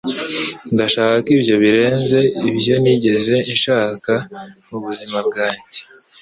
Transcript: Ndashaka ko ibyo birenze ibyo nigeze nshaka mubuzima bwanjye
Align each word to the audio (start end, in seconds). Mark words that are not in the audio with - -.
Ndashaka 0.73 1.15
ko 1.25 1.29
ibyo 1.37 1.55
birenze 1.63 2.19
ibyo 2.49 2.75
nigeze 2.83 3.35
nshaka 3.57 4.13
mubuzima 4.67 5.17
bwanjye 5.27 5.79